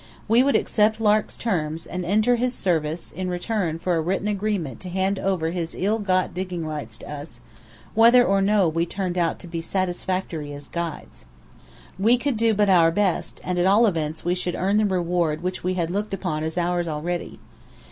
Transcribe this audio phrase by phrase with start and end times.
[0.27, 4.79] We would accept Lark's terms, and enter his service in return for a written agreement
[4.79, 7.39] to hand over his ill got digging rights to us,
[7.93, 11.25] whether or no we turned out to be satisfactory as guides.
[11.99, 15.43] We could but do our best, and at all events we should earn the reward
[15.43, 17.37] which we had looked upon as ours already.